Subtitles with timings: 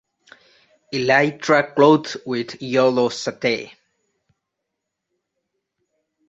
[0.91, 3.71] Elytra clothed with yellow setae.